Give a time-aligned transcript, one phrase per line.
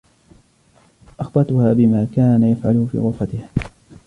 [1.19, 3.49] أخبرتها بما كان يفعله في غرفتها.